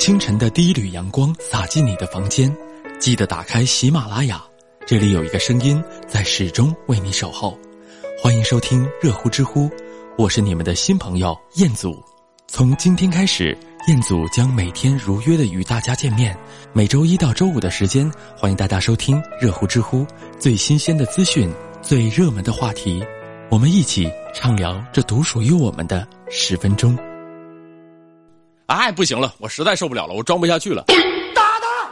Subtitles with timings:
[0.00, 2.50] 清晨的第一缕阳光洒进你的房间，
[2.98, 4.42] 记得打开喜马拉雅，
[4.86, 7.54] 这里有一个声音在始终为你守候。
[8.18, 9.68] 欢迎收听热乎知乎，
[10.16, 12.02] 我是你们的新朋友彦祖。
[12.46, 13.54] 从今天开始，
[13.88, 16.34] 彦祖将每天如约的与大家见面。
[16.72, 20.06] 每周一到周五的时间，欢迎大家收听热乎知乎
[20.38, 23.04] 最新鲜的资讯、最热门的话题，
[23.50, 26.96] 我们一起畅聊这独属于我们的十分钟。
[28.70, 30.84] 哎，不行了，我实在受不了了，我装不下去了。
[31.34, 31.90] 打他！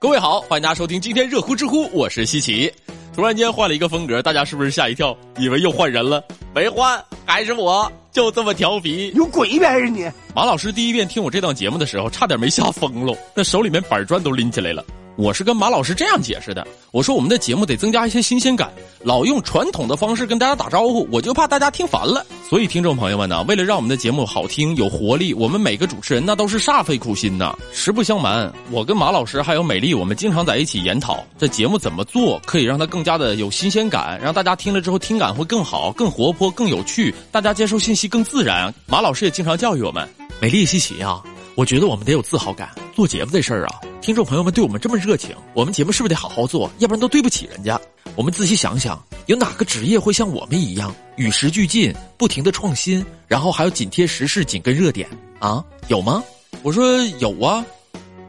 [0.00, 2.72] 各位好，欢迎大家收听今天热乎知乎，我是西奇。
[3.14, 6.20] 突然间换了一个风格，大家是不是吓一跳，以为又换人了？
[6.52, 9.12] 没换，还是我，就这么调皮。
[9.14, 10.10] 有鬼呗，是你！
[10.34, 14.84] 马老师第一遍听我这档节目的时候，差点没吓疯了，那手里面板砖都拎起来了。
[15.16, 18.72] 我是跟马老师这样解释的，我说我们的节目得增加一些新鲜感，
[19.02, 22.26] 老用传统的方式跟大家打招呼，我就怕大家听烦了。
[22.50, 27.56] 所以听众朋友们呢，为了让我们的节目好听有活力，我们每个主持人那都是煞费苦心呐。
[27.72, 38.74] 实不相瞒，我跟马老师还有美丽，我们经常在一起研讨这节目怎么做可以让它更加的有新鲜感，让大家听了之后听感会更好、更活泼、更有趣，大家接受信息更自然。
[38.86, 40.08] 马老师也经常教育我们，
[40.40, 41.22] 美丽稀奇啊。
[41.56, 42.68] 我觉得我们得有自豪感。
[42.94, 46.70] 做节目这事儿啊，听众朋友们对我们这么热情，我们节目是不是得好好做？
[46.78, 47.80] 要不然都对不起人家。
[48.16, 55.08] 我们仔细想想，有哪个职业会像我们一样与时俱进，不停的创新，然后还要紧贴时事、紧跟热点
[55.40, 55.64] 啊？
[55.88, 56.22] 有吗？
[56.62, 57.64] 我说有啊，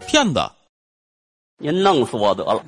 [0.08, 0.40] 骗子！
[1.60, 2.64] 您弄死我得了。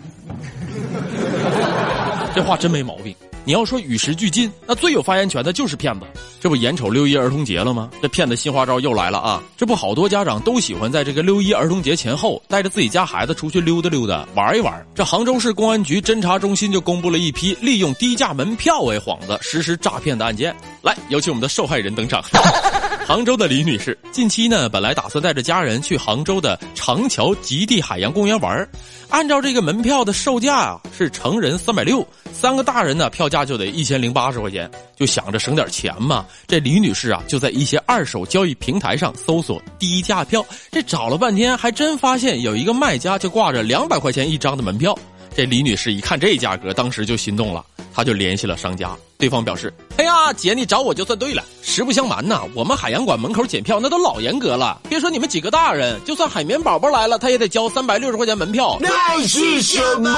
[2.36, 3.16] 这话真没毛病。
[3.48, 6.06] 你要说与时俱进，那最有发言权的就是骗子。
[6.38, 7.90] 这不眼瞅六一儿童节了吗？
[8.02, 9.42] 这骗子新花招又来了啊！
[9.56, 14.86] 这不好多家长都喜欢在这个六一儿童节前后带着自己家孩子出去溜达溜达玩一玩。
[14.94, 20.54] 这杭州市公安局侦查中心就公布了一批利用低价门票为幌子实施诈骗的案件。
[20.88, 22.24] 来，有请我们的受害人登场。
[23.06, 28.66] 杭州的李女士近期呢，本来打算带着家人去杭州的长桥极地海洋公园玩，
[29.10, 36.26] 按照这个门票的售价啊，是成人三百六，三个大人呢票价就得一千零八十块钱，就想着省点钱嘛。
[36.48, 44.98] 这李女士啊，就在一些二手交易平台上搜索低价票，这找了半天，还真发现有一个卖家就挂着两百块钱一张的门票。
[45.36, 47.64] 这李女士一看这价格，当时就心动了，
[47.98, 48.96] 她就联系了商家。
[49.18, 51.44] 对方表示：“哎呀，姐，你找我就算对了。
[51.64, 54.80] 实不相瞒呐，我们海洋馆门口检票那都老严格了。
[54.88, 58.78] 别说你们几个大人，就算海绵宝宝来了，他也得交三百六十块钱门票。
[58.80, 60.16] 那是什么？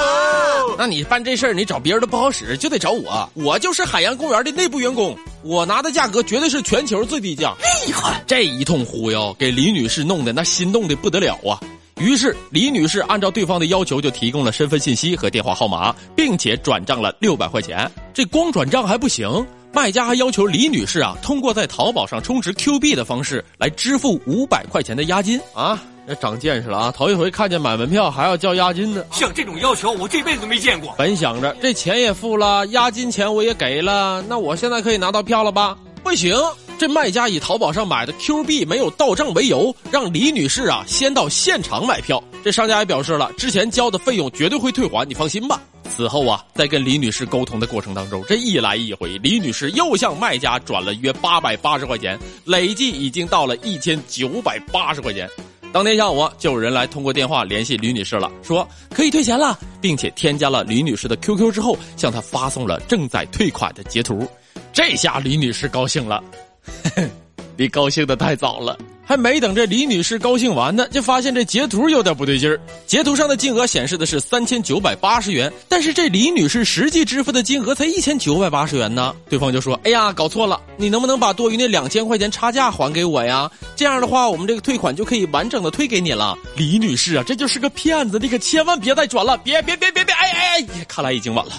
[0.76, 3.26] 那你办这事儿，你找别人都不好使，就得找我。
[3.32, 7.54] 我就是海洋公园的内部员工，我拿的价格绝对是全球最低价。
[7.86, 8.22] 厉害！
[8.26, 11.58] 这一通忽悠，给李女士弄得那心动的不得了啊。”
[12.00, 17.88] 于是，李女士按照对方的要求，就提供了身份信息和电话号码，并且转账了六百块钱。
[18.14, 25.78] 这光转账还不行，卖家还要求李女士啊，通过在淘宝上充值 Q 币的方式来支付五百块钱的押金啊！
[26.08, 29.06] 这长见识了啊，头一回看见买门票还要交押金的。
[29.12, 30.94] 像这种要求，我这辈子都没见过。
[30.96, 35.76] 本想着这钱也付了，押金钱我也给了，那我现在可以拿到票了吧？
[36.02, 36.34] 不行。
[36.80, 42.24] 这卖家以淘宝上买的 Q 币没有到账为由，让李女士啊先到现场买票。
[42.42, 45.60] 这商家也表示了，之前交的费用绝对会退还，你放心吧。
[45.90, 55.28] 此后啊，在跟李女士沟通的过程当中，这一来一回，李女士又向卖家转了约八百八十块钱，累计已经到了一千九百八十块钱。
[55.74, 64.26] 当天下午就有人来通过电话联系李女士了，说可以退钱了，并且添加了李女士的 QQ 之后，向她发送了正在退款的截图。
[64.72, 66.24] 这下李女士高兴了。
[67.56, 72.58] 你高兴的太早了，还没等这李女士高兴完呢，就发现这截图有点不对劲儿。
[72.86, 79.14] 截图上的金额显示的是三千九百八十元，但是这李女士实际支付的金额才一千九百八十元呢。
[79.28, 83.50] 对方就说：“哎呀，搞错了，你能不能把多余那两千块钱差价还给我呀？
[83.76, 90.14] 这样的话，我们这个退款就可以完整的退给你了。”李女士啊，这就是个骗子，你可千万别再转了，别别别别别！
[90.14, 91.52] 哎哎哎，看来已经晚了。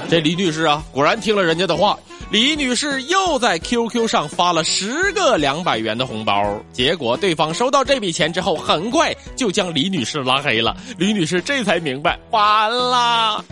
[0.10, 1.98] 这李女士啊，果然听了人家的话。
[2.30, 10.76] 李女士又在 QQ 上发了十个两百元的红包，结果对方收到这笔钱之后，很快就将李女士拉黑了。
[10.98, 13.42] 李女士这才明白，完了，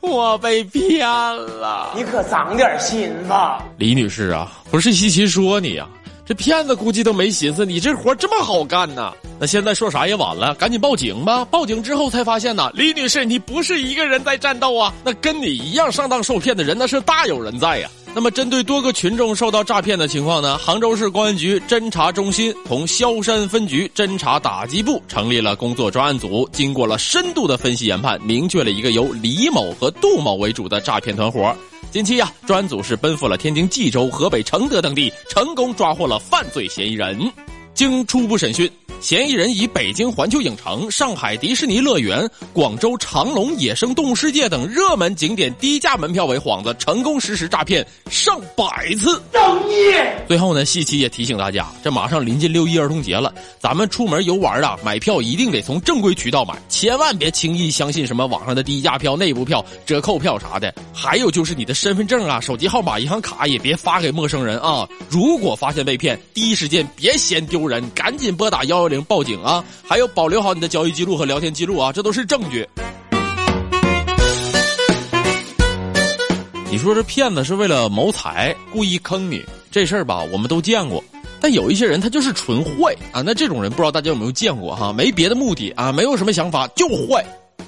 [0.00, 1.92] 我被骗了。
[1.96, 5.88] 你可长点心吧，李女士啊，不是西奇说你啊，
[6.24, 9.12] 这骗子估计都没寻思你这活这么好干呢。
[9.40, 11.44] 那现在说啥也晚了，赶紧报警吧。
[11.46, 17.90] 报警之后才发现呢，李女士你不是一个人在战斗啊，那跟你一样上当受骗的人那是大有人在呀。
[18.16, 31.52] 那么，针对多个群众受到诈骗的情况呢，杭州市公安局侦查中心同萧山分局侦查打击部成立了工作专案组，经过了深度的分析研判，明确了一个由李某和杜某为主的诈骗团伙。
[31.90, 37.18] 近期呀，专案组是奔赴了天津蓟州、河北承德等地，成功抓获了犯罪嫌疑人。
[37.74, 38.70] 经初步审讯。
[39.00, 49.20] 嫌疑人以北京环球影城、上海迪士尼乐园、广州长隆野生动物世界等热门景点低价门票为幌子，成功实施诈骗上百次。
[49.30, 49.92] 正义。
[50.26, 60.74] 最后呢，西奇也提醒大家，这马上临近六一儿童节了，咱们出门游玩啊，买票一定得从正规渠道买，千万别轻易相信什么网上的低价票、内部票、折扣票啥的。
[60.94, 64.88] 还有就是你的身份证啊、手机号码、银行卡也别发给陌生人啊。
[65.10, 69.04] 如果发现被骗，第一时间别嫌丢人，赶紧拨打幺幺零。
[69.04, 69.62] 报警啊！
[69.86, 72.66] 还有保留好你的交易记录和聊天记录啊，这都是证据。
[76.70, 81.04] 你说这骗子是为了谋财，故意坑你，这事儿吧，我们都见过。
[81.38, 84.92] 但有一些人他就是纯坏啊，那这种人不知道大家有没有见过哈？
[84.92, 87.24] 没别的目的啊，没有什么想法，就坏。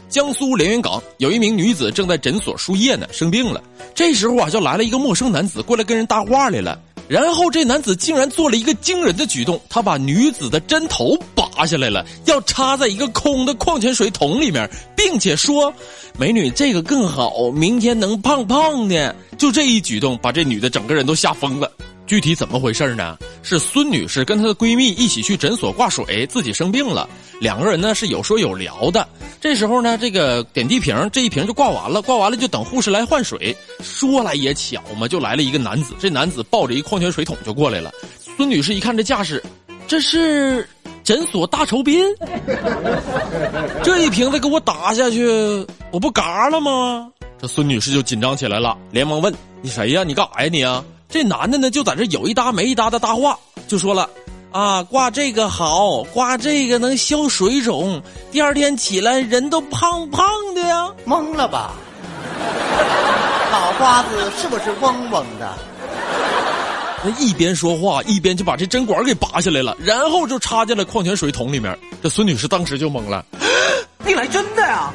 [0.09, 3.63] 江苏连云港有一名女子正在诊所输液呢，生病了。
[3.95, 6.81] 这时候啊，就来了一个陌生男子过来跟人搭话来了。
[7.09, 15.73] 然后这男子竟然做了一个惊人的举动，他把女子的针头拔下来了，要插在一个空的矿泉水桶里面，并且说
[16.19, 21.71] ：“美女，这个更好，明天能胖胖的。”就这一举动，把这女的整个人都吓疯了。
[22.07, 23.19] 具体怎么回事呢？
[23.43, 27.09] 是孙女士跟她的闺蜜一起去诊所挂水，自己生病了，
[27.41, 29.07] 两个人呢是有说有聊的。
[29.41, 33.57] 这时候呢，这个点滴瓶这一瓶就挂完了，挂完了就等护士来换水。
[33.83, 37.93] 说来也巧嘛，就来了一个男子，这男子抱着一矿泉水桶就过来了。
[38.37, 39.43] 孙女士一看这架势，
[39.89, 40.69] 这是
[41.03, 42.05] 诊所大酬宾，
[43.83, 45.27] 这一瓶子给我打下去，
[45.91, 47.11] 我不嘎了吗？
[47.39, 50.03] 这孙女士就紧张起来了，连忙问：“你谁呀？
[50.05, 53.39] 你干啥呀你啊？”这男的呢，就在这有一搭没一搭的搭话，
[53.69, 54.09] 就说了
[54.53, 61.73] ：“啊，挂这个好，挂这个能消水肿，第二天起来人都胖胖的呀。”懵了吧？
[63.51, 65.55] 脑瓜子是不是嗡嗡的？
[67.05, 71.79] 那一边说话一边就把这针管给拔下来了，然后就插进了矿泉水桶里面。
[72.03, 73.25] 这孙女士当时就懵了
[74.05, 74.93] ：“你来真的呀？”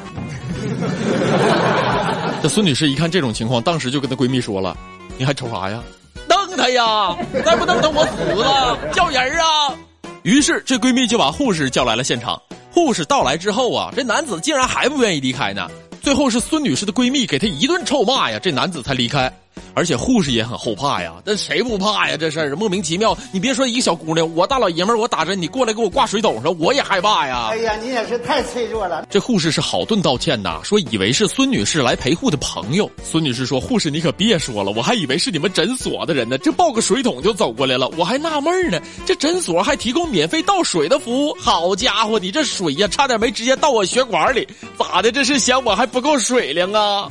[2.42, 4.76] 这孙女士一看这种情况，当时就跟她闺蜜说了
[5.16, 5.80] ：“你还瞅啥呀？”
[6.56, 8.78] 他呀，再不弄他我死了！
[8.92, 9.74] 叫人啊！
[10.22, 12.40] 于是这闺蜜就把护士叫来了现场。
[12.70, 15.68] 护士到来之后啊，这男子竟然还不愿意离开呢。
[16.00, 19.32] 最后是孙女士的闺蜜给他一顿臭骂呀，这男子才离开。
[19.74, 22.16] 而且护士也很后怕呀，但谁不怕呀？
[22.16, 23.16] 这事儿莫名其妙。
[23.32, 27.48] 你别说一个小姑娘，我大老爷们儿，我打针，你过来给我挂水桶上，我也害怕呀。
[27.50, 29.06] 哎呀，你也是太脆弱了。
[29.10, 32.90] 这护士是好顿道歉呐，说以为是孙女士来陪护的朋友。
[33.02, 38.80] 孙女士说：“护士，你可别说了，我还以为是你们诊所的人呢，这抱个水桶就走过来了，我还纳闷呢。
[39.06, 44.46] 这诊所还提供免费倒水的服务，好家伙，你这水呀，差点没直接到我血管里，
[44.78, 45.10] 咋的？
[45.10, 47.08] 这是嫌我还不够水灵啊？”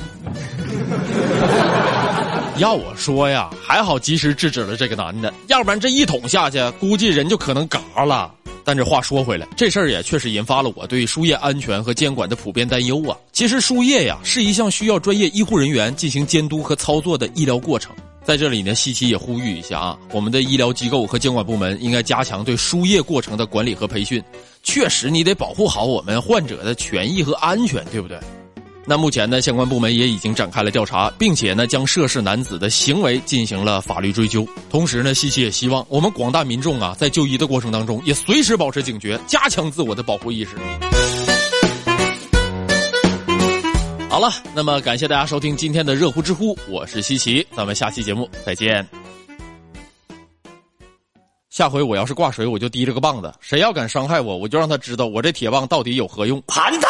[2.61, 8.31] 要我说呀，还好及时制止了这个男的，要不然这一捅下去，估计人就可能嘎了。
[8.63, 13.17] 但这话说回来，这事儿也确实引发了我对输液安全和监管的普遍担忧啊。
[13.33, 17.91] 其实输液呀，是一项需要专业医护人员进行监督和操作的医疗过程。
[18.23, 24.23] 在这里呢，西奇也呼吁一下啊，我们的医疗机构和监管部门应该加强对输液过程的管理和培训。
[24.61, 28.19] 确实，你得保护好我们患者的权益和安全，对不对？
[28.83, 34.45] 那目前呢，相关部门也已经展开了调查，并且呢，将涉事男子的行为进行了法律追究。
[34.69, 40.57] 同时呢，西西也希望我们广大民众啊，在就医的过程当中，也随时保持警觉，加强自我的保护意识。
[44.09, 48.85] 好了，那么感谢大家收听今天的热乎知乎，我是西奇，咱们下期节目再见。
[51.49, 56.89] 下回我要是挂水，我就提着个棒子，谁要敢伤害我，我就让他知道我这铁棒到底有何用，盘他。